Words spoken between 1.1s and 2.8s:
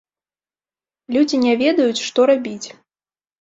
Людзі не ведаюць, што рабіць.